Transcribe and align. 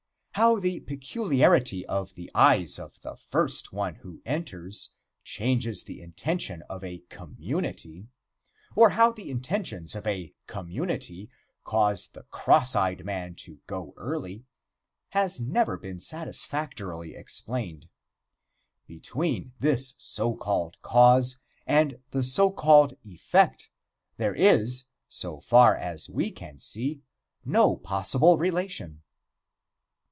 How 0.35 0.57
the 0.57 0.79
peculiarity 0.79 1.85
of 1.85 2.15
the 2.15 2.31
eyes 2.33 2.79
of 2.79 2.99
the 3.01 3.15
first 3.15 3.71
one 3.73 3.95
who 3.95 4.21
enters, 4.25 4.89
changes 5.23 5.83
the 5.83 6.01
intention 6.01 6.63
of 6.63 6.83
a 6.83 6.99
community, 7.09 8.07
or 8.73 8.91
how 8.91 9.11
the 9.11 9.29
intentions 9.29 9.93
of 9.93 10.07
a 10.07 10.33
community 10.47 11.29
cause 11.63 12.07
the 12.07 12.23
cross 12.23 12.75
eyed 12.75 13.05
man 13.05 13.35
to 13.35 13.59
go 13.67 13.93
early, 13.97 14.45
has 15.09 15.39
never 15.39 15.77
been 15.77 15.99
satisfactorily 15.99 17.13
explained. 17.13 17.87
Between 18.87 19.53
this 19.59 19.93
so 19.99 20.35
called 20.35 20.75
cause 20.81 21.37
and 21.67 21.99
the 22.11 22.23
so 22.23 22.49
called 22.49 22.95
effect 23.03 23.69
there 24.17 24.33
is, 24.33 24.85
so 25.07 25.39
far 25.39 25.75
as 25.77 26.09
we 26.09 26.31
can 26.31 26.57
see, 26.57 27.01
no 27.45 27.75
possible 27.75 28.39
relation. 28.39 29.03